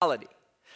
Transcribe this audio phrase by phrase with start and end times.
[0.00, 0.28] reality,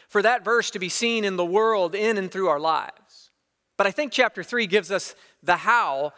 [0.09, 3.31] for that verse to be seen in the world, in and through our lives.
[3.77, 6.13] But I think chapter 3 gives us the how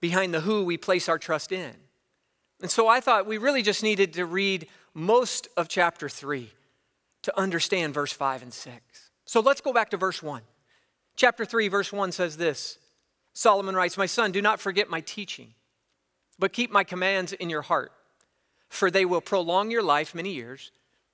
[0.00, 1.74] behind the who we place our trust in.
[2.60, 6.50] And so I thought we really just needed to read most of chapter 3
[7.22, 9.10] to understand verse 5 and 6.
[9.24, 10.42] So let's go back to verse 1.
[11.16, 12.78] Chapter 3, verse 1 says this
[13.32, 15.54] Solomon writes, My son, do not forget my teaching,
[16.38, 17.92] but keep my commands in your heart,
[18.68, 20.70] for they will prolong your life many years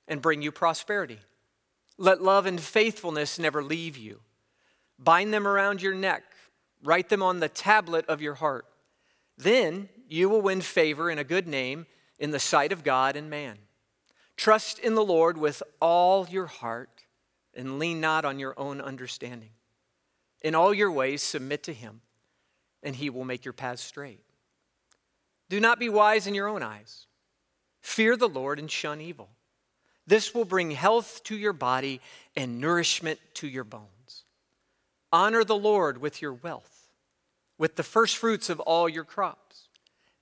[0.07, 1.19] and bring you prosperity.
[1.99, 4.21] Let love and faithfulness never leave you.
[4.99, 6.25] Bind them around your neck,
[6.83, 8.67] write them on the tablet of your heart.
[9.37, 11.87] Then you will win favor and a good name
[12.19, 13.59] in the sight of God and man.
[14.37, 17.05] Trust in the Lord with all your heart
[17.55, 19.51] and lean not on your own understanding.
[20.43, 22.01] In all your ways, submit to him,
[22.83, 24.21] and he will make your paths straight.
[25.49, 27.07] Do not be wise in your own eyes.
[27.81, 29.31] Fear the Lord and shun evil.
[30.09, 32.01] This will bring health to your body
[32.35, 34.25] and nourishment to your bones.
[35.13, 36.91] Honor the Lord with your wealth,
[37.59, 39.69] with the first fruits of all your crops.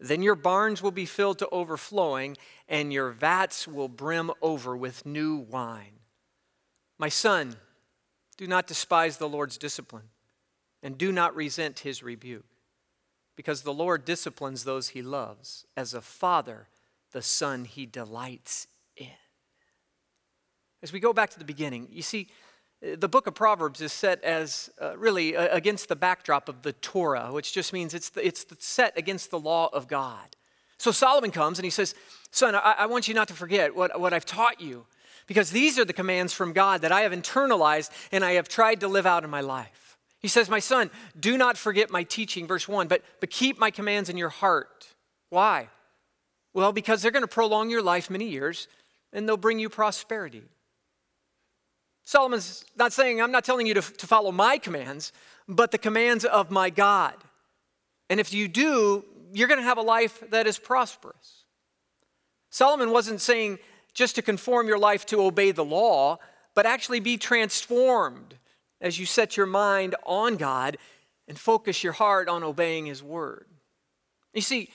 [0.00, 2.36] Then your barns will be filled to overflowing,
[2.68, 6.00] and your vats will brim over with new wine.
[6.98, 7.54] My son,
[8.36, 10.08] do not despise the Lord's discipline,
[10.82, 12.44] and do not resent his rebuke,
[13.36, 16.66] because the Lord disciplines those he loves, as a father
[17.12, 18.66] the son he delights.
[20.82, 22.28] As we go back to the beginning, you see,
[22.80, 26.72] the book of Proverbs is set as uh, really uh, against the backdrop of the
[26.74, 30.36] Torah, which just means it's, the, it's the set against the law of God.
[30.78, 31.94] So Solomon comes and he says,
[32.30, 34.86] Son, I, I want you not to forget what, what I've taught you,
[35.26, 38.80] because these are the commands from God that I have internalized and I have tried
[38.80, 39.96] to live out in my life.
[40.18, 43.70] He says, My son, do not forget my teaching, verse 1, but, but keep my
[43.70, 44.88] commands in your heart.
[45.30, 45.68] Why?
[46.52, 48.68] Well, because they're going to prolong your life many years
[49.12, 50.42] and they'll bring you prosperity.
[52.06, 55.12] Solomon's not saying, I'm not telling you to, to follow my commands,
[55.48, 57.14] but the commands of my God.
[58.08, 61.42] And if you do, you're going to have a life that is prosperous.
[62.48, 63.58] Solomon wasn't saying
[63.92, 66.18] just to conform your life to obey the law,
[66.54, 68.36] but actually be transformed
[68.80, 70.78] as you set your mind on God
[71.26, 73.46] and focus your heart on obeying His word.
[74.32, 74.70] You see,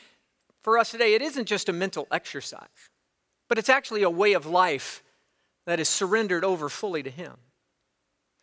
[0.59, 2.67] for us today, it isn't just a mental exercise,
[3.47, 5.01] but it's actually a way of life
[5.71, 7.31] that is surrendered over fully to Him.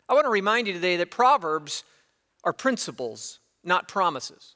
[0.09, 1.85] I want to remind you today that Proverbs
[2.43, 4.55] are principles, not promises.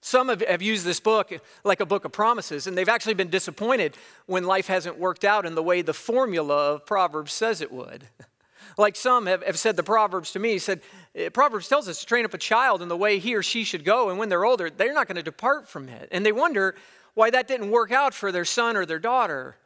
[0.00, 3.96] Some have, used this book like a book of promises, and they've actually been disappointed
[4.26, 8.08] when life hasn't worked out in the way the formula of Proverbs says it would.
[8.76, 10.80] like some have, have said the Proverbs to me, said,
[11.14, 13.62] eh, Proverbs tells us to train up a child in the way he or she
[13.62, 16.08] should go, and when they're older, they're not going to depart from it.
[16.10, 16.74] And they wonder
[17.14, 19.56] why that didn't work out for their son or their daughter.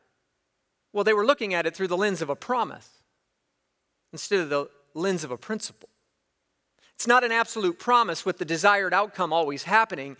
[0.93, 2.89] Well, they were looking at it through the lens of a promise
[4.13, 5.89] instead of the lens of a principle.
[6.95, 10.17] It's not an absolute promise with the desired outcome always happening,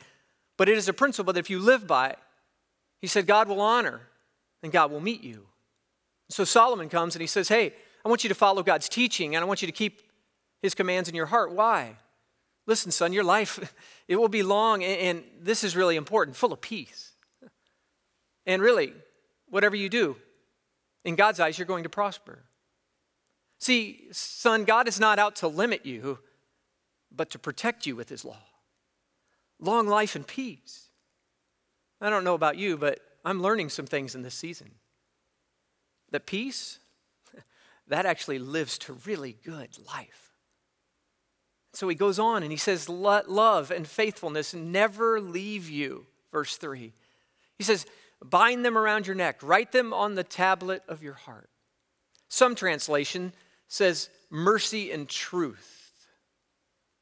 [0.57, 2.17] but it is a principle that if you live by,
[3.01, 4.01] he said, God will honor
[4.63, 5.47] and God will meet you.
[6.31, 9.45] So Solomon comes and he says, Hey, I want you to follow God's teaching and
[9.45, 10.03] I want you to keep
[10.63, 11.53] his commands in your heart.
[11.53, 11.97] Why?
[12.67, 13.75] Listen, son, your life,
[14.09, 17.13] it will be long, and this is really important, full of peace.
[18.47, 18.93] And really,
[19.49, 20.17] whatever you do,
[21.05, 22.45] in God's eyes, you're going to prosper.
[23.59, 26.19] See, son, God is not out to limit you,
[27.11, 28.43] but to protect you with his law.
[29.61, 30.89] Long life and peace.
[32.01, 34.73] I don't know about you, but I'm learning some things in this season.
[36.11, 36.79] That peace,
[37.87, 40.33] that actually lives to really good life.
[41.75, 46.07] So he goes on and he says, love and faithfulness never leave you.
[46.31, 46.93] Verse 3.
[47.57, 47.87] He says,
[48.23, 51.51] Bind them around your neck, write them on the tablet of your heart.
[52.29, 53.33] Some translation
[53.69, 55.83] says mercy and truth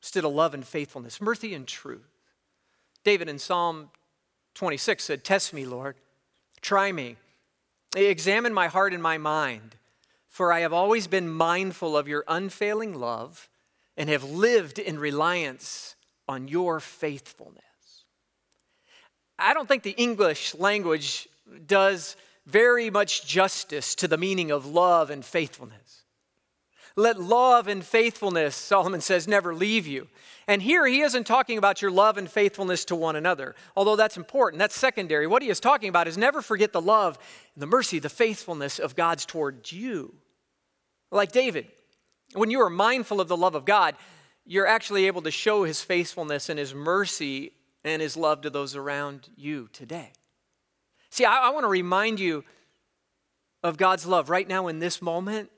[0.00, 1.20] instead of love and faithfulness.
[1.20, 2.08] Mercy and truth.
[3.04, 3.90] David in Psalm
[4.54, 5.96] 26 said, Test me, Lord.
[6.60, 7.16] Try me.
[7.96, 9.76] Examine my heart and my mind,
[10.28, 13.48] for I have always been mindful of your unfailing love
[13.96, 15.96] and have lived in reliance
[16.28, 17.64] on your faithfulness.
[19.40, 21.28] I don't think the English language
[21.66, 22.16] does
[22.46, 26.02] very much justice to the meaning of love and faithfulness.
[26.96, 30.08] Let love and faithfulness, Solomon says, never leave you.
[30.48, 34.16] And here he isn't talking about your love and faithfulness to one another, although that's
[34.16, 35.26] important, that's secondary.
[35.26, 37.18] What he is talking about is never forget the love,
[37.56, 40.14] the mercy, the faithfulness of God's towards you.
[41.12, 41.68] Like David,
[42.34, 43.94] when you are mindful of the love of God,
[44.44, 47.52] you're actually able to show his faithfulness and his mercy
[47.84, 50.12] and his love to those around you today.
[51.10, 52.44] See, I, I want to remind you
[53.62, 55.50] of God's love right now in this moment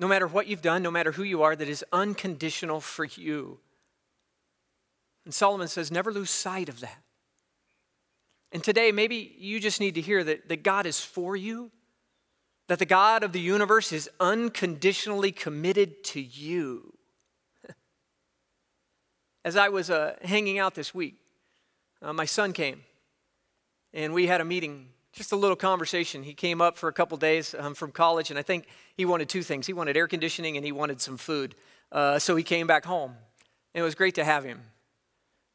[0.00, 3.58] no matter what you've done, no matter who you are, that is unconditional for you.
[5.24, 7.02] And Solomon says, never lose sight of that.
[8.52, 11.70] And today, maybe you just need to hear that, that God is for you,
[12.68, 16.94] that the God of the universe is unconditionally committed to you.
[19.44, 21.16] As I was uh, hanging out this week,
[22.02, 22.82] uh, my son came
[23.92, 26.22] and we had a meeting, just a little conversation.
[26.22, 28.66] He came up for a couple days um, from college, and I think
[28.96, 31.54] he wanted two things he wanted air conditioning and he wanted some food.
[31.90, 33.14] Uh, so he came back home.
[33.74, 34.60] And it was great to have him.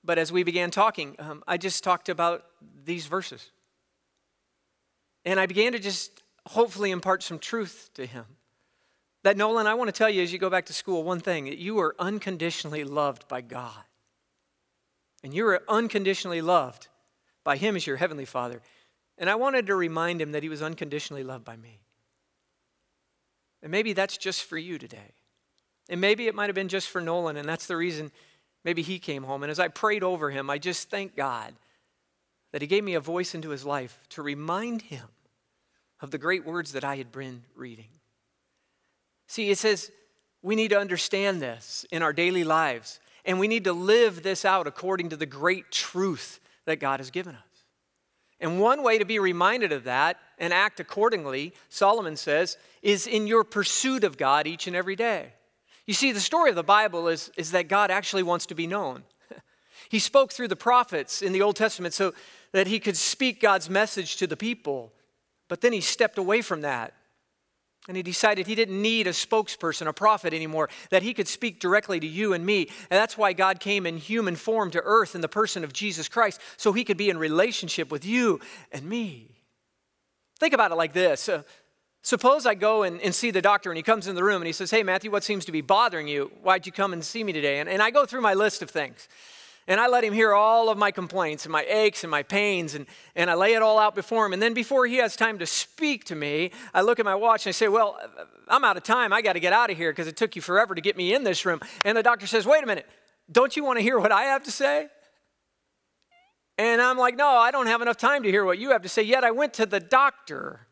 [0.03, 2.45] But as we began talking, um, I just talked about
[2.83, 3.51] these verses.
[5.25, 8.25] And I began to just hopefully impart some truth to him.
[9.23, 11.45] That, Nolan, I want to tell you as you go back to school one thing
[11.45, 13.83] that you are unconditionally loved by God.
[15.23, 16.87] And you are unconditionally loved
[17.43, 18.61] by Him as your Heavenly Father.
[19.17, 21.81] And I wanted to remind him that he was unconditionally loved by me.
[23.61, 25.13] And maybe that's just for you today.
[25.89, 28.11] And maybe it might have been just for Nolan, and that's the reason
[28.63, 29.43] maybe he came home.
[29.43, 31.53] And as I prayed over him, I just thank God
[32.51, 35.07] that he gave me a voice into his life to remind him
[36.01, 37.89] of the great words that I had been reading.
[39.27, 39.91] See, it says
[40.41, 44.45] we need to understand this in our daily lives, and we need to live this
[44.45, 47.41] out according to the great truth that God has given us.
[48.39, 53.27] And one way to be reminded of that and act accordingly, Solomon says, is in
[53.27, 55.33] your pursuit of God each and every day.
[55.85, 58.67] You see, the story of the Bible is, is that God actually wants to be
[58.67, 59.03] known.
[59.89, 62.13] he spoke through the prophets in the Old Testament so
[62.51, 64.91] that he could speak God's message to the people,
[65.47, 66.93] but then he stepped away from that
[67.87, 71.59] and he decided he didn't need a spokesperson, a prophet anymore, that he could speak
[71.59, 72.69] directly to you and me.
[72.89, 76.07] And that's why God came in human form to earth in the person of Jesus
[76.07, 78.39] Christ, so he could be in relationship with you
[78.71, 79.31] and me.
[80.39, 81.27] Think about it like this.
[81.27, 81.43] Uh,
[82.01, 84.47] suppose I go and, and, see the doctor and he comes in the room and
[84.47, 86.31] he says, Hey, Matthew, what seems to be bothering you?
[86.41, 87.59] Why'd you come and see me today?
[87.59, 89.07] And, and I go through my list of things.
[89.67, 92.75] And I let him hear all of my complaints and my aches and my pains,
[92.75, 94.33] and, and I lay it all out before him.
[94.33, 97.45] And then before he has time to speak to me, I look at my watch
[97.45, 97.97] and I say, Well,
[98.49, 99.13] I'm out of time.
[99.13, 101.13] I got to get out of here because it took you forever to get me
[101.13, 101.61] in this room.
[101.85, 102.87] And the doctor says, Wait a minute.
[103.31, 104.87] Don't you want to hear what I have to say?
[106.57, 108.89] And I'm like, No, I don't have enough time to hear what you have to
[108.89, 109.01] say.
[109.01, 110.67] Yet I went to the doctor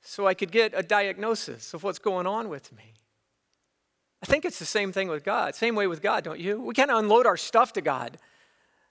[0.00, 2.94] so I could get a diagnosis of what's going on with me.
[4.22, 5.54] I think it's the same thing with God.
[5.54, 6.60] Same way with God, don't you?
[6.60, 8.18] We kind of unload our stuff to God.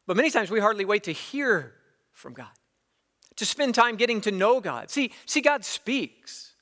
[0.07, 1.74] But many times we hardly wait to hear
[2.13, 2.48] from God,
[3.38, 4.89] to spend time getting to know God.
[4.89, 6.54] See, see, God speaks.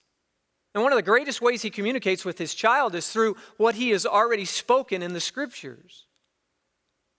[0.73, 3.89] And one of the greatest ways he communicates with his child is through what he
[3.89, 6.05] has already spoken in the scriptures.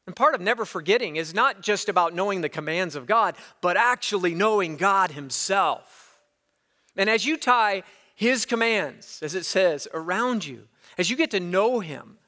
[0.06, 3.76] And part of never forgetting is not just about knowing the commands of God, but
[3.76, 6.19] actually knowing God himself.
[6.97, 10.69] And as you tie his commands, as it says, around you,
[10.99, 12.19] as you get to know Him,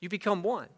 [0.00, 0.68] you become one.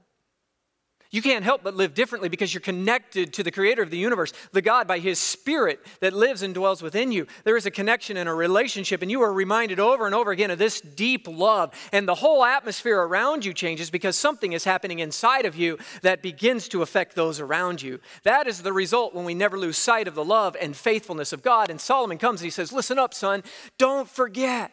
[1.12, 4.32] You can't help but live differently because you're connected to the creator of the universe,
[4.52, 7.26] the God, by his spirit that lives and dwells within you.
[7.42, 10.52] There is a connection and a relationship, and you are reminded over and over again
[10.52, 11.74] of this deep love.
[11.90, 16.22] And the whole atmosphere around you changes because something is happening inside of you that
[16.22, 17.98] begins to affect those around you.
[18.22, 21.42] That is the result when we never lose sight of the love and faithfulness of
[21.42, 21.70] God.
[21.70, 23.42] And Solomon comes and he says, Listen up, son,
[23.78, 24.70] don't forget.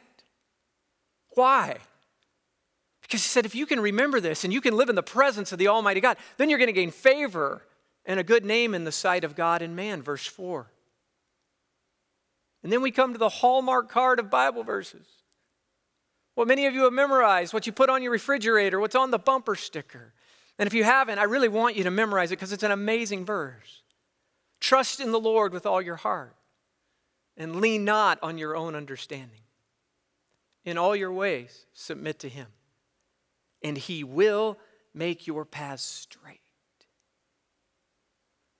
[1.37, 1.77] Why?
[3.03, 5.51] Because he said, if you can remember this and you can live in the presence
[5.51, 7.61] of the Almighty God, then you're going to gain favor
[8.05, 10.01] and a good name in the sight of God and man.
[10.01, 10.65] Verse 4.
[12.63, 15.05] And then we come to the hallmark card of Bible verses.
[16.33, 19.19] What many of you have memorized, what you put on your refrigerator, what's on the
[19.19, 20.13] bumper sticker.
[20.57, 23.25] And if you haven't, I really want you to memorize it because it's an amazing
[23.25, 23.83] verse.
[24.59, 26.35] Trust in the Lord with all your heart
[27.37, 29.41] and lean not on your own understanding.
[30.67, 32.47] In all your ways, submit to him,
[33.63, 34.57] and he will
[34.93, 36.41] make your paths straight.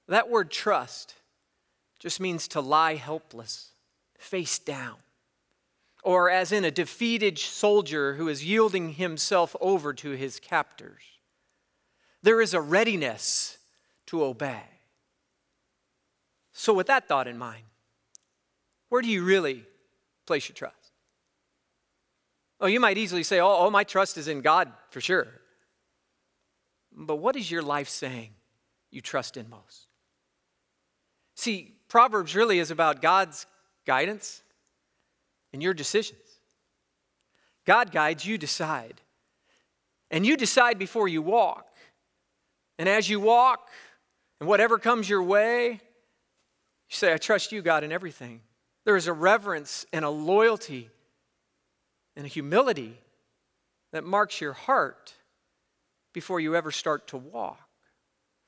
[0.07, 1.15] That word trust
[1.99, 3.71] just means to lie helpless,
[4.17, 4.95] face down,
[6.01, 11.01] or as in a defeated soldier who is yielding himself over to his captors.
[12.23, 13.57] There is a readiness
[14.05, 14.63] to obey.
[16.53, 17.63] So, with that thought in mind,
[18.87, 19.65] where do you really
[20.25, 20.76] place your trust?
[22.59, 25.27] Oh, you might easily say, oh, oh, my trust is in God for sure.
[26.91, 28.31] But what is your life saying
[28.89, 29.87] you trust in most?
[31.35, 33.45] See, Proverbs really is about God's
[33.85, 34.41] guidance
[35.53, 36.19] and your decisions.
[37.65, 39.01] God guides, you decide.
[40.09, 41.67] And you decide before you walk.
[42.79, 43.69] And as you walk,
[44.39, 45.79] and whatever comes your way, you
[46.95, 48.41] say, I trust you, God, in everything.
[48.85, 50.89] There is a reverence and a loyalty
[52.17, 52.99] and a humility
[53.93, 55.13] that marks your heart
[56.13, 57.59] before you ever start to walk.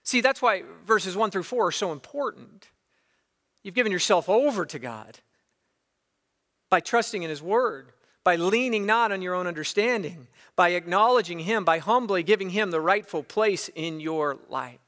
[0.04, 2.68] See, that's why verses 1 through 4 are so important.
[3.64, 5.20] You've given yourself over to God
[6.70, 7.92] by trusting in His Word,
[8.24, 12.82] by leaning not on your own understanding, by acknowledging Him, by humbly giving Him the
[12.82, 14.80] rightful place in your life.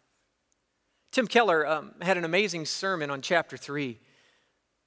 [1.12, 4.00] Tim Keller um, had an amazing sermon on chapter 3,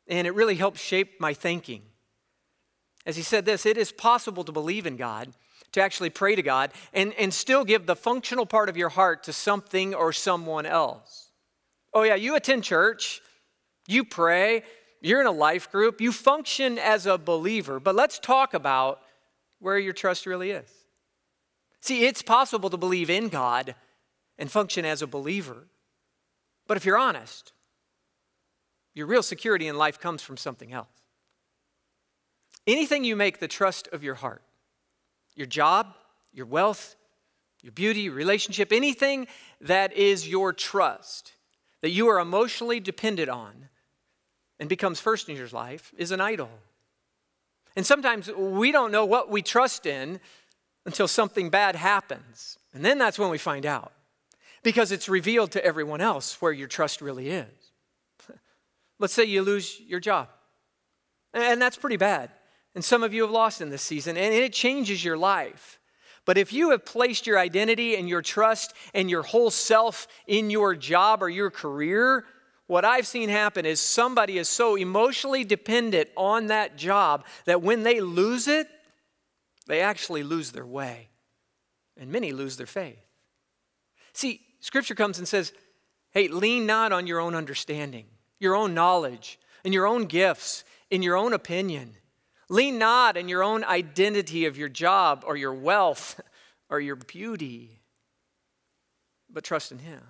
[0.09, 1.83] and it really helped shape my thinking.
[3.07, 5.33] As he said this, it is possible to believe in God,
[5.73, 9.25] to actually pray to God, and, and still give the functional part of your heart
[9.25, 11.31] to something or someone else.
[11.93, 13.21] Oh, yeah, you attend church,
[13.87, 14.63] you pray,
[15.01, 19.01] you're in a life group, you function as a believer, but let's talk about
[19.61, 20.71] where your trust really is.
[21.81, 23.75] See, it's possible to believe in God
[24.39, 25.67] and function as a believer,
[26.67, 27.53] but if you're honest,
[28.95, 31.04] your real security in life comes from something else.
[32.67, 34.43] Anything you make the trust of your heart,
[35.35, 35.95] your job,
[36.33, 36.97] your wealth,
[37.63, 39.27] your beauty, your relationship, anything
[39.61, 41.33] that is your trust,
[41.83, 43.69] that you are emotionally dependent on
[44.59, 46.51] and becomes first in your life, is an idol.
[47.77, 50.21] And sometimes we don't know what we trust in
[50.87, 52.59] until something bad happens.
[52.73, 53.93] And then that's when we find out
[54.63, 57.73] because it's revealed to everyone else where your trust really is.
[58.99, 60.29] Let's say you lose your job,
[61.33, 62.31] and that's pretty bad.
[62.75, 65.79] And some of you have lost in this season, and it changes your life.
[66.25, 70.51] But if you have placed your identity and your trust and your whole self in
[70.51, 72.25] your job or your career,
[72.67, 77.83] what I've seen happen is somebody is so emotionally dependent on that job that when
[77.83, 78.69] they lose it,
[79.67, 81.09] they actually lose their way.
[81.97, 82.99] And many lose their faith.
[84.15, 85.53] See, Scripture comes and says,
[86.11, 88.07] hey, lean not on your own understanding,
[88.41, 91.97] your own knowledge, and your own gifts, in your own opinion.
[92.49, 96.21] Lean not in your own identity of your job or your wealth
[96.71, 97.81] or your beauty,
[99.31, 100.03] but trust in Him.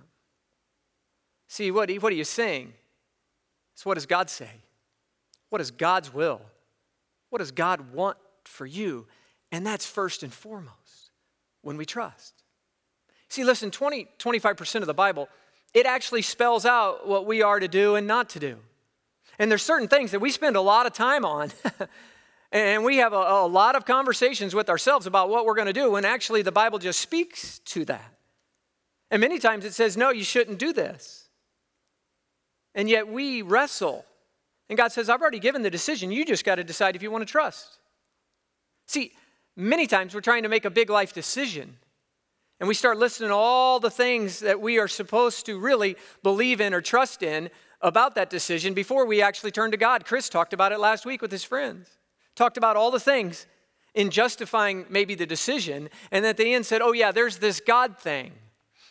[1.48, 2.72] See, what, what are you saying?
[3.74, 4.50] So, what does God say?
[5.50, 6.40] What is God's will?
[7.30, 9.06] What does God want for you?
[9.52, 11.10] And that's first and foremost
[11.62, 12.34] when we trust.
[13.28, 15.28] See, listen, 20, 25% of the Bible,
[15.72, 18.58] it actually spells out what we are to do and not to do.
[19.38, 21.50] And there's certain things that we spend a lot of time on
[22.54, 25.72] And we have a, a lot of conversations with ourselves about what we're going to
[25.72, 28.14] do when actually the Bible just speaks to that.
[29.10, 31.28] And many times it says, no, you shouldn't do this.
[32.76, 34.04] And yet we wrestle.
[34.68, 36.12] And God says, I've already given the decision.
[36.12, 37.78] You just got to decide if you want to trust.
[38.86, 39.12] See,
[39.56, 41.76] many times we're trying to make a big life decision.
[42.60, 46.60] And we start listening to all the things that we are supposed to really believe
[46.60, 50.04] in or trust in about that decision before we actually turn to God.
[50.04, 51.90] Chris talked about it last week with his friends
[52.34, 53.46] talked about all the things
[53.94, 57.96] in justifying maybe the decision, and at the end said, oh, yeah, there's this God
[57.96, 58.32] thing,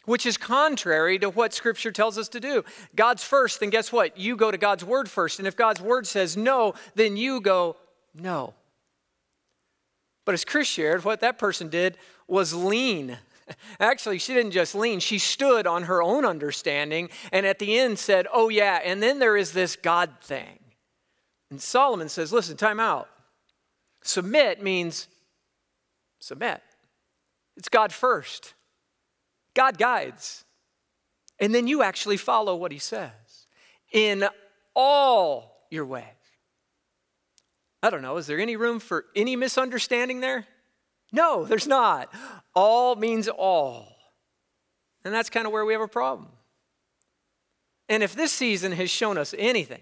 [0.05, 2.63] which is contrary to what Scripture tells us to do.
[2.95, 4.17] God's first, then guess what?
[4.17, 5.39] You go to God's word first.
[5.39, 7.75] And if God's word says no, then you go
[8.15, 8.53] no.
[10.25, 11.97] But as Chris shared, what that person did
[12.27, 13.17] was lean.
[13.81, 17.99] Actually, she didn't just lean, she stood on her own understanding and at the end
[17.99, 20.59] said, Oh, yeah, and then there is this God thing.
[21.51, 23.09] And Solomon says, Listen, time out.
[24.03, 25.07] Submit means
[26.19, 26.61] submit.
[27.57, 28.53] It's God first.
[29.53, 30.45] God guides.
[31.39, 33.11] And then you actually follow what he says
[33.91, 34.25] in
[34.75, 36.05] all your ways.
[37.81, 40.45] I don't know, is there any room for any misunderstanding there?
[41.11, 42.09] No, there's not.
[42.55, 43.97] All means all.
[45.03, 46.29] And that's kind of where we have a problem.
[47.89, 49.81] And if this season has shown us anything,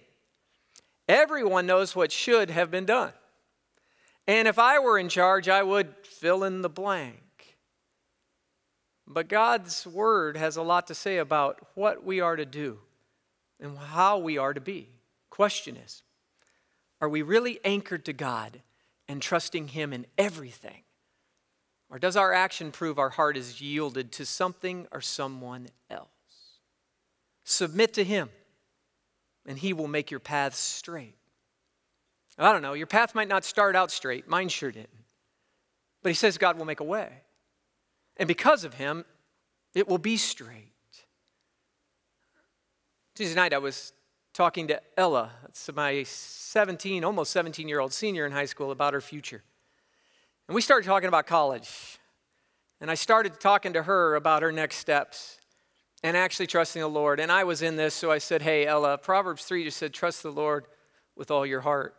[1.07, 3.13] everyone knows what should have been done.
[4.27, 7.57] And if I were in charge, I would fill in the blank.
[9.07, 12.79] But God's word has a lot to say about what we are to do
[13.59, 14.89] and how we are to be.
[15.29, 16.03] Question is
[17.01, 18.61] Are we really anchored to God
[19.07, 20.83] and trusting Him in everything?
[21.89, 26.07] Or does our action prove our heart is yielded to something or someone else?
[27.43, 28.29] Submit to Him,
[29.45, 31.15] and He will make your paths straight.
[32.37, 34.27] I don't know, your path might not start out straight.
[34.27, 34.89] Mine sure didn't.
[36.01, 37.09] But he says God will make a way.
[38.17, 39.05] And because of him,
[39.73, 40.73] it will be straight.
[43.15, 43.93] Tuesday night, I was
[44.33, 48.93] talking to Ella, that's my 17, almost 17 year old senior in high school, about
[48.93, 49.43] her future.
[50.47, 51.69] And we started talking about college.
[52.79, 55.39] And I started talking to her about her next steps
[56.03, 57.19] and actually trusting the Lord.
[57.19, 60.23] And I was in this, so I said, Hey, Ella, Proverbs 3 just said, Trust
[60.23, 60.65] the Lord
[61.15, 61.95] with all your heart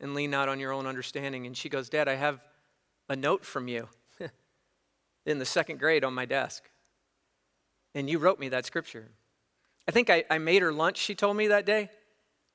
[0.00, 1.46] and lean not on your own understanding.
[1.46, 2.40] And she goes, Dad, I have
[3.08, 3.88] a note from you
[5.26, 6.64] in the second grade on my desk.
[7.94, 9.08] And you wrote me that scripture.
[9.88, 11.90] I think I, I made her lunch, she told me that day.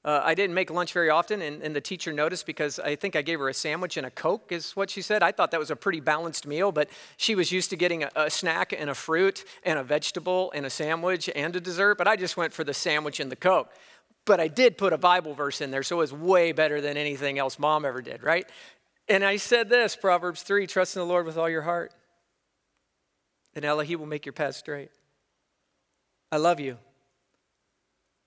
[0.05, 3.15] Uh, I didn't make lunch very often, and, and, the teacher noticed because I think
[3.15, 5.23] I gave her a sandwich and a Coke, is what she said.
[5.23, 8.11] I thought that was a pretty balanced meal, but she was used to getting a,
[8.15, 12.07] a, snack and a fruit and a vegetable and a sandwich and a dessert, but
[12.07, 13.71] I just went for the sandwich and the Coke.
[14.25, 16.97] But I did put a Bible verse in there, so it was way better than
[16.97, 18.49] anything else mom ever did, right?
[19.07, 21.93] And I said this Proverbs 3 trust in the Lord with all your heart,
[23.53, 24.89] and He will make your path straight.
[26.31, 26.77] I love you,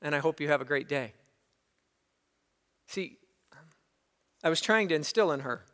[0.00, 1.12] and I hope you have a great day.
[2.86, 3.18] See,
[4.42, 5.64] I was trying to instill in her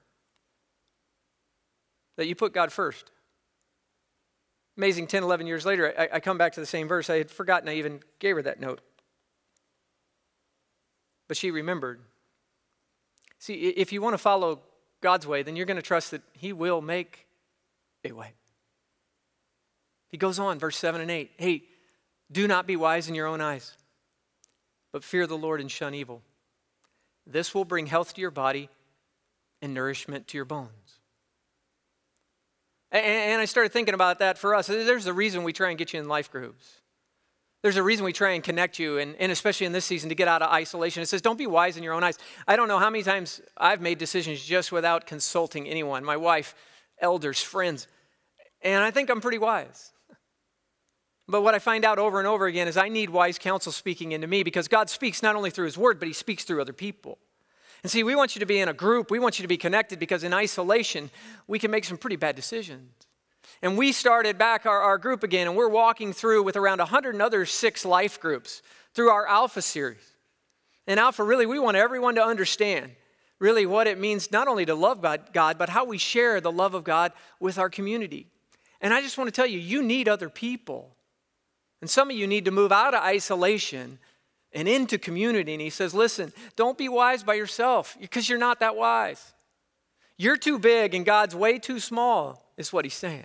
[2.16, 3.10] that you put God first.
[4.76, 7.08] Amazing, 10, 11 years later, I, I, come back to the same verse.
[7.08, 8.80] I had forgotten I even gave her that note.
[11.28, 12.00] But she remembered.
[13.38, 14.60] See, if you want to follow
[15.00, 17.26] God's way, then you're going to trust that He will make
[18.04, 18.32] a way.
[20.08, 21.30] He goes on, verse 7 and 8.
[21.36, 21.64] Hey,
[22.30, 23.76] do not be wise in your own eyes,
[24.92, 26.22] but fear the Lord and shun evil.
[27.26, 28.68] This will bring health to your body
[29.60, 30.70] and nourishment to your bones.
[32.92, 34.68] And I started thinking about that for us.
[34.68, 36.80] There's a reason we try and get you in life groups.
[37.64, 40.14] There's a reason we try and connect you, and, and especially in this season, to
[40.14, 41.02] get out of isolation.
[41.02, 42.18] It says, don't be wise in your own eyes.
[42.46, 46.54] I don't know how many times I've made decisions just without consulting anyone my wife,
[47.00, 47.88] elders, friends.
[48.60, 49.92] And I think I'm pretty wise.
[51.26, 54.12] But what I find out over and over again is I need wise counsel speaking
[54.12, 56.74] into me because God speaks not only through His Word, but He speaks through other
[56.74, 57.16] people.
[57.82, 59.56] And see, we want you to be in a group, we want you to be
[59.56, 61.08] connected because in isolation,
[61.46, 63.03] we can make some pretty bad decisions.
[63.64, 67.18] And we started back our, our group again, and we're walking through with around 100
[67.18, 68.60] other six life groups
[68.92, 70.04] through our Alpha series.
[70.86, 72.92] And Alpha, really, we want everyone to understand
[73.38, 75.00] really what it means not only to love
[75.32, 78.26] God, but how we share the love of God with our community.
[78.82, 80.94] And I just want to tell you, you need other people.
[81.80, 83.98] And some of you need to move out of isolation
[84.52, 85.54] and into community.
[85.54, 89.32] And he says, listen, don't be wise by yourself because you're not that wise.
[90.18, 93.24] You're too big and God's way too small, is what he's saying.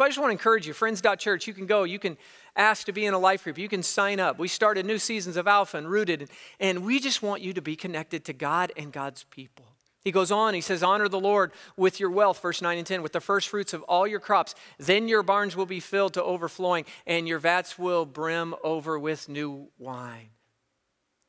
[0.00, 2.16] So I just want to encourage you, friends.church, you can go, you can
[2.56, 4.38] ask to be in a life group, you can sign up.
[4.38, 7.76] We started new seasons of Alpha and Rooted, and we just want you to be
[7.76, 9.66] connected to God and God's people.
[10.02, 13.02] He goes on, he says, Honor the Lord with your wealth, verse 9 and 10,
[13.02, 14.54] with the first fruits of all your crops.
[14.78, 19.28] Then your barns will be filled to overflowing, and your vats will brim over with
[19.28, 20.30] new wine.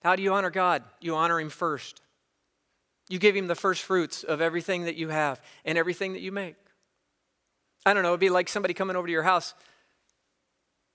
[0.02, 0.82] How do you honor God?
[1.02, 2.00] You honor Him first.
[3.10, 6.32] You give Him the first fruits of everything that you have and everything that you
[6.32, 6.56] make.
[7.86, 9.54] I don't know, it'd be like somebody coming over to your house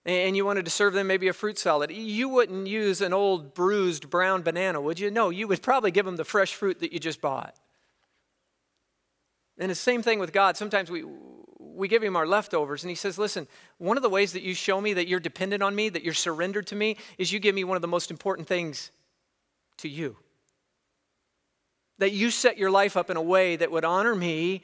[0.06, 1.90] and you wanted to serve them maybe a fruit salad.
[1.90, 5.10] You wouldn't use an old bruised brown banana, would you?
[5.10, 7.56] No, you would probably give them the fresh fruit that you just bought.
[9.58, 10.56] And the same thing with God.
[10.56, 11.04] Sometimes we,
[11.58, 14.54] we give him our leftovers, and he says, Listen, one of the ways that you
[14.54, 17.54] show me that you're dependent on me, that you're surrendered to me, is you give
[17.54, 18.92] me one of the most important things
[19.78, 20.16] to you.
[21.98, 24.62] That you set your life up in a way that would honor me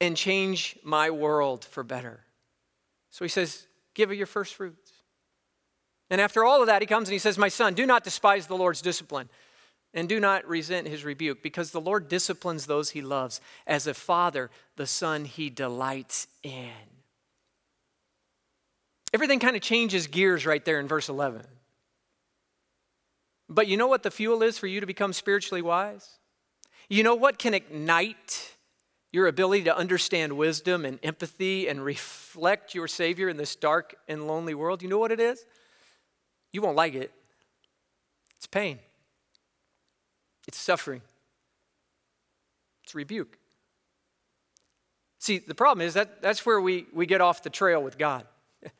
[0.00, 2.20] and change my world for better.
[3.10, 4.92] So he says, Give of your first fruits.
[6.10, 8.46] And after all of that, he comes and he says, My son, do not despise
[8.46, 9.28] the Lord's discipline
[9.94, 13.40] and do not resent his rebuke, because the Lord disciplines those he loves.
[13.66, 16.70] As a father, the son he delights in.
[19.14, 21.42] Everything kind of changes gears right there in verse 11.
[23.48, 26.18] But you know what the fuel is for you to become spiritually wise?
[26.90, 28.55] You know what can ignite
[29.16, 34.26] your ability to understand wisdom and empathy and reflect your Savior in this dark and
[34.26, 34.82] lonely world?
[34.82, 35.46] You know what it is?
[36.52, 37.10] You won't like it.
[38.36, 38.78] It's pain.
[40.46, 41.00] It's suffering,
[42.84, 43.38] it's rebuke.
[45.18, 48.26] See, the problem is that that's where we, we get off the trail with God.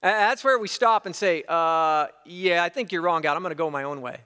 [0.00, 3.36] that's where we stop and say, uh, Yeah, I think you're wrong, God.
[3.36, 4.20] I'm going to go my own way.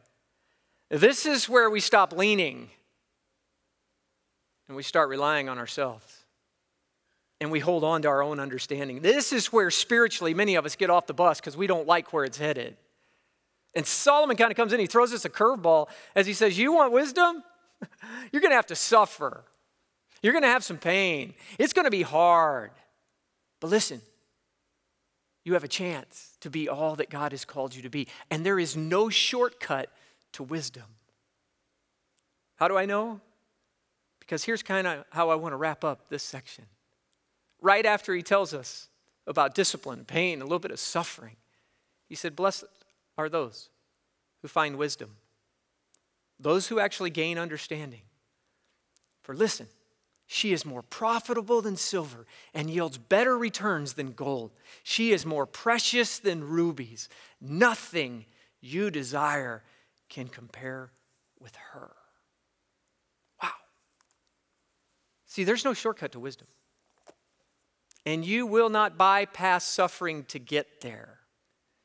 [0.90, 2.70] This is where we stop leaning
[4.68, 6.24] and we start relying on ourselves.
[7.40, 9.00] And we hold on to our own understanding.
[9.00, 12.12] This is where spiritually many of us get off the bus because we don't like
[12.12, 12.76] where it's headed.
[13.74, 16.72] And Solomon kind of comes in, he throws us a curveball as he says, You
[16.72, 17.44] want wisdom?
[18.32, 19.44] You're going to have to suffer.
[20.22, 21.34] You're going to have some pain.
[21.58, 22.70] It's going to be hard.
[23.60, 24.00] But listen,
[25.44, 28.08] you have a chance to be all that God has called you to be.
[28.30, 29.90] And there is no shortcut
[30.32, 30.84] to wisdom.
[32.56, 33.20] How do I know?
[34.26, 36.64] Because here's kind of how I want to wrap up this section.
[37.60, 38.88] Right after he tells us
[39.26, 41.36] about discipline, pain, a little bit of suffering,
[42.08, 42.64] he said, Blessed
[43.16, 43.70] are those
[44.42, 45.16] who find wisdom,
[46.40, 48.02] those who actually gain understanding,
[49.22, 49.68] For listen,
[50.26, 54.50] she is more profitable than silver and yields better returns than gold.
[54.82, 57.08] She is more precious than rubies.
[57.40, 58.26] Nothing
[58.60, 59.62] you desire
[60.08, 60.90] can compare
[61.38, 61.92] with her.
[65.36, 66.48] See, there's no shortcut to wisdom.
[68.06, 71.18] And you will not bypass suffering to get there.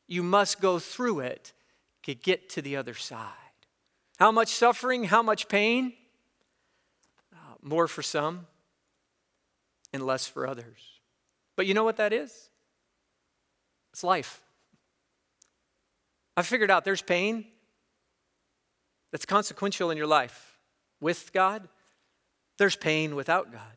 [0.08, 1.52] You must go through it
[2.04, 3.28] to get to the other side.
[4.18, 5.04] How much suffering?
[5.04, 5.92] How much pain?
[7.34, 8.48] Uh, more for some
[9.92, 11.02] and less for others.
[11.58, 12.50] But you know what that is?
[13.92, 14.42] It's life.
[16.38, 17.48] I figured out there's pain
[19.12, 20.58] that's consequential in your life
[21.02, 21.68] with God,
[22.62, 23.76] there's pain without God.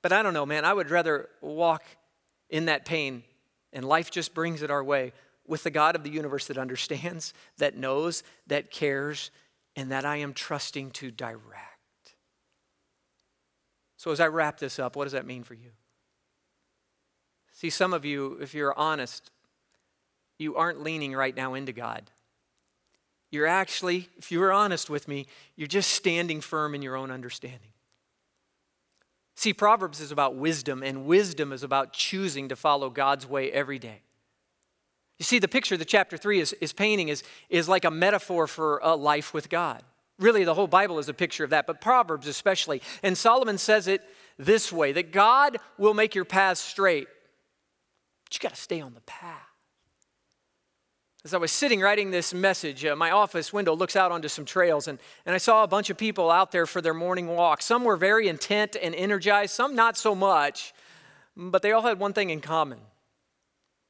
[0.00, 1.82] But I don't know, man, I would rather walk
[2.48, 3.24] in that pain
[3.72, 5.12] and life just brings it our way
[5.44, 9.32] with the God of the universe that understands, that knows, that cares,
[9.74, 12.14] and that I am trusting to direct.
[13.96, 15.70] So, as I wrap this up, what does that mean for you?
[17.52, 19.32] See, some of you, if you're honest,
[20.38, 22.12] you aren't leaning right now into God.
[23.34, 27.10] You're actually, if you were honest with me, you're just standing firm in your own
[27.10, 27.72] understanding.
[29.34, 33.80] See, Proverbs is about wisdom, and wisdom is about choosing to follow God's way every
[33.80, 34.02] day.
[35.18, 38.46] You see, the picture that chapter 3 is, is painting is, is like a metaphor
[38.46, 39.82] for a life with God.
[40.20, 42.82] Really, the whole Bible is a picture of that, but Proverbs especially.
[43.02, 44.02] And Solomon says it
[44.38, 47.08] this way that God will make your paths straight,
[48.24, 49.43] but you got to stay on the path.
[51.24, 54.44] As I was sitting writing this message, uh, my office window looks out onto some
[54.44, 57.62] trails, and, and I saw a bunch of people out there for their morning walk.
[57.62, 60.74] Some were very intent and energized, some not so much,
[61.34, 62.78] but they all had one thing in common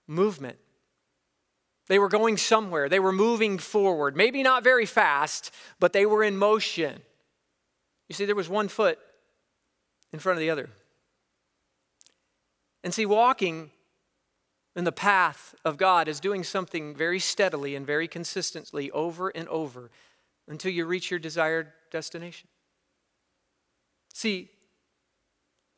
[0.06, 0.58] movement.
[1.88, 4.16] They were going somewhere, they were moving forward.
[4.16, 7.02] Maybe not very fast, but they were in motion.
[8.08, 8.98] You see, there was one foot
[10.12, 10.70] in front of the other.
[12.84, 13.70] And see, walking
[14.76, 19.48] in the path of God is doing something very steadily and very consistently over and
[19.48, 19.90] over
[20.48, 22.48] until you reach your desired destination.
[24.12, 24.50] See,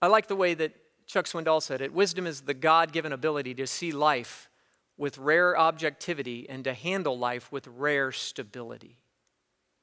[0.01, 0.75] I like the way that
[1.07, 4.51] Chuck Swindoll said it wisdom is the God given ability to see life
[4.97, 8.99] with rare objectivity and to handle life with rare stability.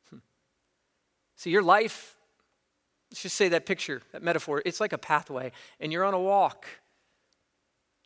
[0.10, 0.18] Hmm.
[1.36, 2.18] See, your life,
[3.12, 6.20] let's just say that picture, that metaphor, it's like a pathway, and you're on a
[6.20, 6.66] walk.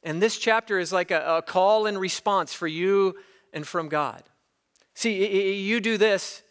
[0.04, 3.16] And this chapter is like a, a call and response for you
[3.54, 4.24] and from God.
[4.94, 6.42] See, you do this,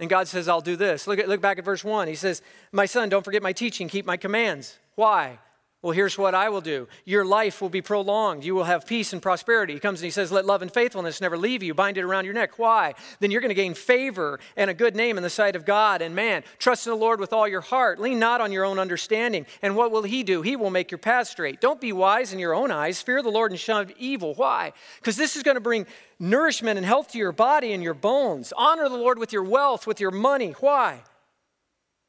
[0.00, 1.06] and God says, I'll do this.
[1.06, 2.08] Look, at, look back at verse 1.
[2.08, 2.42] He says,
[2.72, 4.78] My son, don't forget my teaching, keep my commands.
[4.94, 5.38] Why?
[5.84, 6.88] Well, here's what I will do.
[7.04, 8.42] Your life will be prolonged.
[8.42, 9.74] You will have peace and prosperity.
[9.74, 11.74] He comes and he says, Let love and faithfulness never leave you.
[11.74, 12.58] Bind it around your neck.
[12.58, 12.94] Why?
[13.20, 16.00] Then you're going to gain favor and a good name in the sight of God
[16.00, 16.42] and man.
[16.58, 18.00] Trust in the Lord with all your heart.
[18.00, 19.44] Lean not on your own understanding.
[19.60, 20.40] And what will he do?
[20.40, 21.60] He will make your path straight.
[21.60, 23.02] Don't be wise in your own eyes.
[23.02, 24.32] Fear the Lord and shun evil.
[24.32, 24.72] Why?
[25.00, 25.84] Because this is going to bring
[26.18, 28.54] nourishment and health to your body and your bones.
[28.56, 30.52] Honor the Lord with your wealth, with your money.
[30.60, 31.02] Why?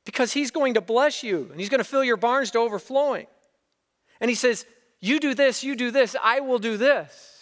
[0.05, 3.27] Because he's going to bless you and he's going to fill your barns to overflowing.
[4.19, 4.65] And he says,
[4.99, 7.35] You do this, you do this, I will do this.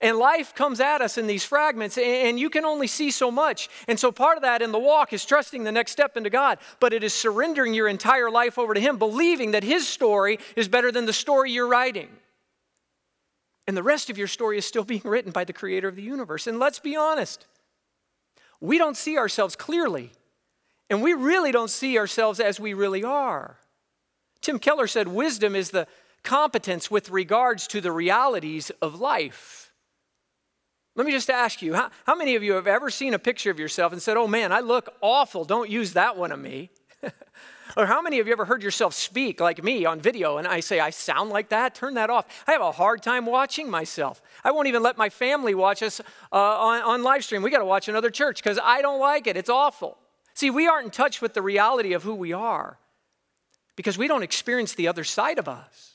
[0.00, 3.68] And life comes at us in these fragments, and you can only see so much.
[3.88, 6.58] And so, part of that in the walk is trusting the next step into God,
[6.78, 10.68] but it is surrendering your entire life over to Him, believing that His story is
[10.68, 12.10] better than the story you're writing.
[13.66, 16.02] And the rest of your story is still being written by the Creator of the
[16.02, 16.46] universe.
[16.46, 17.46] And let's be honest,
[18.60, 20.12] we don't see ourselves clearly,
[20.88, 23.58] and we really don't see ourselves as we really are.
[24.40, 25.86] Tim Keller said wisdom is the
[26.22, 29.72] competence with regards to the realities of life.
[30.94, 33.50] Let me just ask you how, how many of you have ever seen a picture
[33.50, 36.70] of yourself and said, Oh man, I look awful, don't use that one of me?
[37.76, 40.58] or how many of you ever heard yourself speak like me on video and I
[40.58, 41.76] say, I sound like that?
[41.76, 42.26] Turn that off.
[42.48, 44.20] I have a hard time watching myself.
[44.42, 46.00] I won't even let my family watch us
[46.32, 47.42] uh, on, on live stream.
[47.42, 49.36] We got to watch another church because I don't like it.
[49.36, 49.98] It's awful.
[50.34, 52.78] See, we aren't in touch with the reality of who we are
[53.78, 55.92] because we don't experience the other side of us.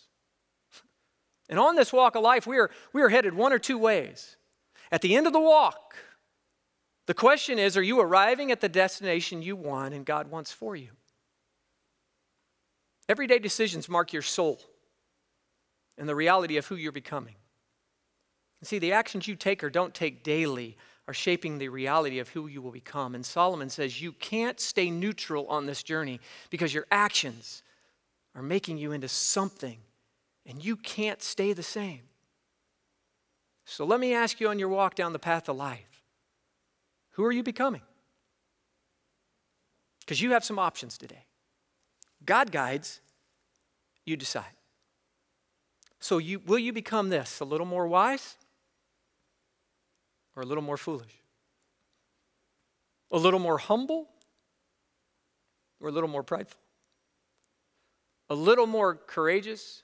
[1.50, 4.38] And on this walk of life, we are, we are headed one or two ways.
[4.90, 5.94] At the end of the walk,
[7.08, 10.78] the question is are you arriving at the destination you want and God wants for
[10.78, 10.92] you?
[13.10, 14.62] Everyday decisions mark your soul
[15.98, 17.36] and the reality of who you're becoming.
[18.62, 20.78] See, the actions you take or don't take daily
[21.10, 23.14] are shaping the reality of who you will become.
[23.14, 27.62] And Solomon says you can't stay neutral on this journey because your actions
[28.36, 29.80] are making you into something,
[30.46, 32.02] and you can't stay the same.
[33.66, 35.94] So let me ask you on your walk down the path of life
[37.14, 37.82] who are you becoming?
[40.00, 41.26] Because you have some options today.
[42.26, 43.02] God guides,
[44.06, 44.58] you decide.
[46.00, 48.36] So, you, will you become this a little more wise
[50.36, 51.14] or a little more foolish?
[53.12, 54.10] A little more humble
[55.80, 56.60] or a little more prideful?
[58.34, 59.84] A little more courageous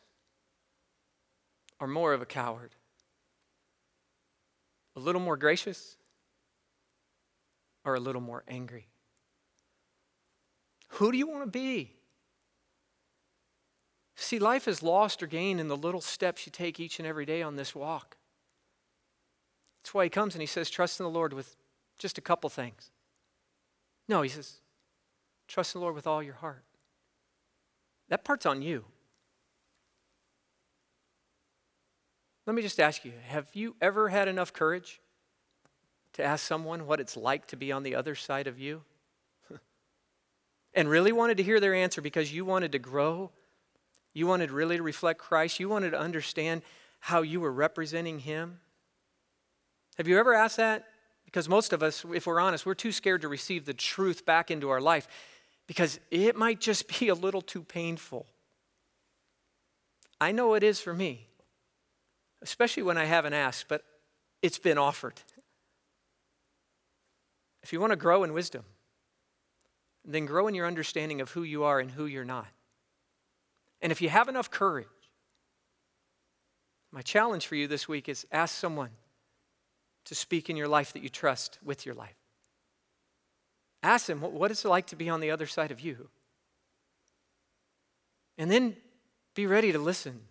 [1.79, 2.73] or more of a coward?
[4.95, 5.97] A little more gracious
[7.85, 8.87] or a little more angry?
[10.93, 11.93] Who do you want to be?
[14.15, 17.27] See, life is lost or gained in the little steps you take each and every
[17.27, 18.17] day on this walk.
[19.83, 21.55] That's why he comes and he says, Trust in the Lord with
[21.99, 22.89] just a couple things.
[24.07, 24.61] No, he says,
[25.47, 26.63] Trust in the Lord with all your heart.
[28.09, 28.85] That part's on you.
[32.45, 34.99] Let me just ask you have you ever had enough courage
[36.13, 38.81] to ask someone what it's like to be on the other side of you?
[40.73, 43.29] and really wanted to hear their answer because you wanted to grow?
[44.13, 45.59] You wanted really to reflect Christ?
[45.59, 46.63] You wanted to understand
[46.99, 48.59] how you were representing Him?
[49.97, 50.85] Have you ever asked that?
[51.25, 54.49] Because most of us, if we're honest, we're too scared to receive the truth back
[54.49, 55.07] into our life
[55.69, 58.25] because it might just be a little too painful.
[60.19, 61.29] I know it is for me
[62.41, 63.83] especially when I haven't asked, but
[64.41, 65.21] it's been offered.
[67.61, 68.63] If you want to grow in wisdom,
[70.05, 72.47] then grow in your understanding of who you are and who you're not.
[73.81, 74.87] And if you have enough courage,
[76.91, 78.91] my challenge for you this week is ask someone
[80.05, 82.18] to speak in your life that you trust with your life.
[83.81, 86.09] Ask them, what is it like to be on the other side of you?
[88.37, 88.75] And then
[89.35, 90.21] be ready to listen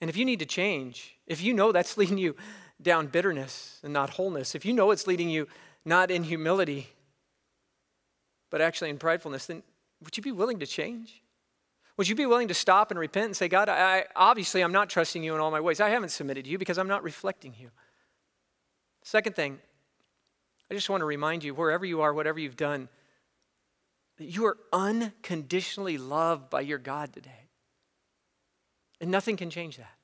[0.00, 2.36] and if you need to change, if you know that's leading you
[2.80, 5.48] down bitterness and not wholeness, if you know it's leading you
[5.84, 6.88] not in humility,
[8.50, 9.62] but actually in pridefulness, then
[10.02, 11.22] would you be willing to change?
[11.96, 14.88] Would you be willing to stop and repent and say, God, I, obviously I'm not
[14.88, 15.80] trusting you in all my ways.
[15.80, 17.70] I haven't submitted to you because I'm not reflecting you.
[19.02, 19.58] Second thing,
[20.70, 22.88] I just want to remind you, wherever you are, whatever you've done,
[24.18, 27.46] that you are unconditionally loved by your God today.
[29.00, 29.94] And nothing can change that.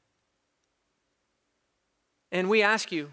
[2.32, 3.12] And we ask you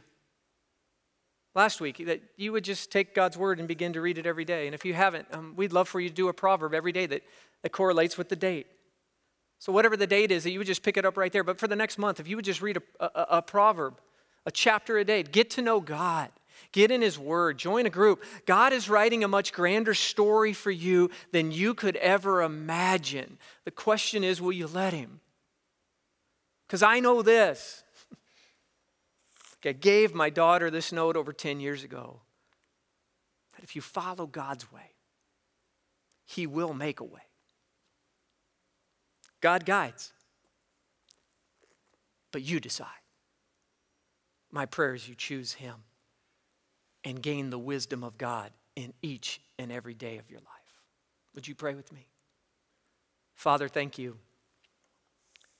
[1.53, 4.45] last week that you would just take God's word and begin to read it every
[4.45, 4.67] day.
[4.67, 7.05] And if you haven't, um, we'd love for you to do a proverb every day
[7.07, 7.23] that,
[7.63, 8.67] that correlates with the date.
[9.59, 11.43] So, whatever the date is, that you would just pick it up right there.
[11.43, 13.99] But for the next month, if you would just read a, a, a proverb,
[14.45, 16.31] a chapter a day, get to know God.
[16.71, 18.23] Get in His Word, join a group.
[18.45, 23.37] God is writing a much grander story for you than you could ever imagine.
[23.65, 25.19] The question is, will you let Him?
[26.67, 27.83] Because I know this.
[29.65, 32.21] I gave my daughter this note over 10 years ago
[33.55, 34.95] that if you follow God's way,
[36.25, 37.21] He will make a way.
[39.41, 40.13] God guides,
[42.31, 42.87] but you decide.
[44.51, 45.75] My prayer is you choose Him
[47.03, 50.47] and gain the wisdom of God in each and every day of your life.
[51.35, 52.07] Would you pray with me?
[53.35, 54.17] Father, thank you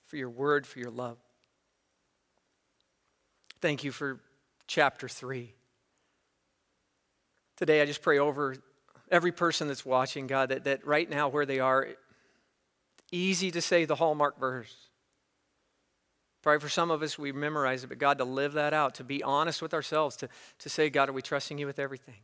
[0.04, 1.17] for your word, for your love.
[3.62, 4.19] Thank you for
[4.67, 5.54] chapter 3.
[7.58, 8.56] Today, I just pray over
[9.10, 11.89] every person that's watching, God, that, that right now where they are,
[13.12, 14.75] easy to say the hallmark verse.
[16.41, 19.04] Probably for some of us, we memorize it, but God, to live that out, to
[19.04, 22.21] be honest with ourselves, to, to say, God, are we trusting you with everything?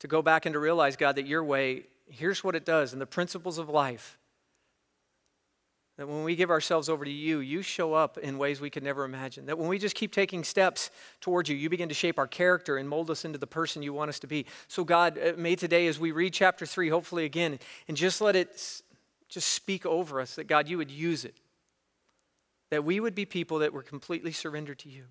[0.00, 3.02] To go back and to realize, God, that your way, here's what it does, and
[3.02, 4.18] the principles of life
[5.98, 8.82] that when we give ourselves over to you, you show up in ways we could
[8.82, 9.46] never imagine.
[9.46, 12.78] That when we just keep taking steps towards you, you begin to shape our character
[12.78, 14.46] and mold us into the person you want us to be.
[14.68, 18.36] So, God, uh, may today, as we read chapter three, hopefully again, and just let
[18.36, 18.82] it
[19.28, 21.36] just speak over us, that God, you would use it.
[22.72, 25.04] That we would be people that were completely surrendered to you.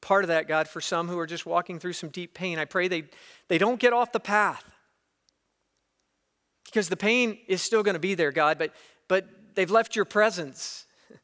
[0.00, 2.64] Part of that, God, for some who are just walking through some deep pain, I
[2.64, 3.06] pray they,
[3.48, 4.64] they don't get off the path.
[6.66, 8.72] Because the pain is still going to be there, God, but,
[9.08, 10.86] but they've left your presence.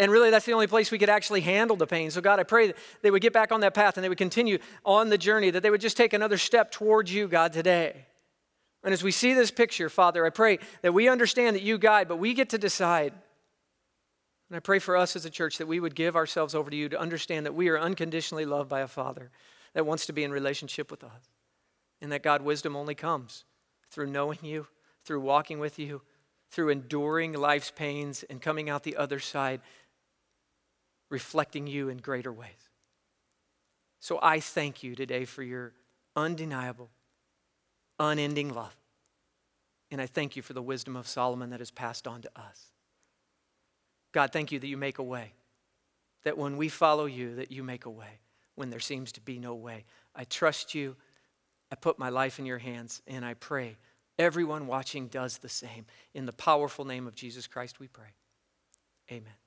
[0.00, 2.10] And really, that's the only place we could actually handle the pain.
[2.10, 4.18] So, God, I pray that they would get back on that path and they would
[4.18, 8.06] continue on the journey, that they would just take another step towards you, God, today.
[8.82, 12.08] And as we see this picture, Father, I pray that we understand that you guide,
[12.08, 13.14] but we get to decide.
[14.48, 16.76] And I pray for us as a church that we would give ourselves over to
[16.76, 19.30] you to understand that we are unconditionally loved by a Father
[19.72, 21.30] that wants to be in relationship with us.
[22.00, 23.44] And that God, wisdom only comes
[23.90, 24.66] through knowing you,
[25.04, 26.02] through walking with you,
[26.50, 29.60] through enduring life's pains and coming out the other side
[31.10, 32.70] reflecting you in greater ways.
[34.00, 35.72] So I thank you today for your
[36.16, 36.90] undeniable,
[37.98, 38.76] unending love.
[39.90, 42.73] And I thank you for the wisdom of Solomon that is passed on to us.
[44.14, 45.32] God, thank you that you make a way.
[46.22, 48.20] That when we follow you, that you make a way
[48.54, 49.84] when there seems to be no way.
[50.14, 50.94] I trust you.
[51.72, 53.76] I put my life in your hands, and I pray
[54.16, 55.86] everyone watching does the same.
[56.14, 58.14] In the powerful name of Jesus Christ, we pray.
[59.10, 59.43] Amen.